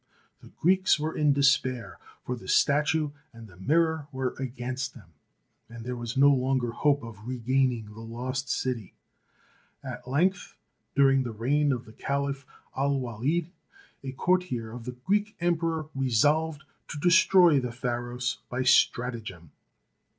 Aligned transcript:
The 0.39 0.47
Greeks 0.49 0.99
were 0.99 1.15
in 1.15 1.31
despair, 1.31 1.99
for 2.25 2.35
the 2.35 2.47
statue 2.47 3.11
and 3.31 3.47
the 3.47 3.55
mirror 3.57 4.07
were 4.11 4.33
against 4.39 4.95
them, 4.95 5.13
1 5.67 5.77
84 5.77 5.77
THE 5.77 5.77
SEVEN 5.77 5.77
WONDERS 5.77 5.77
and 5.77 5.85
there 5.85 5.95
was 5.95 6.17
no 6.17 6.29
longer 6.31 6.71
hope 6.71 7.03
of 7.03 7.27
regaining 7.27 7.85
the 7.93 8.01
lost 8.01 8.49
city. 8.49 8.95
At 9.83 10.07
length, 10.07 10.55
during 10.95 11.21
the 11.21 11.31
reign 11.31 11.71
of 11.71 11.85
the 11.85 11.93
Caliph 11.93 12.47
Al 12.75 12.99
Walid, 12.99 13.51
a 14.03 14.11
courtier 14.13 14.71
of 14.71 14.85
the 14.85 14.93
Greek 14.93 15.35
Emperor 15.39 15.87
re 15.93 16.09
solved 16.09 16.63
to 16.87 16.97
destroy 16.99 17.59
the 17.59 17.71
Pharos 17.71 18.39
by 18.49 18.63
stratagem. 18.63 19.51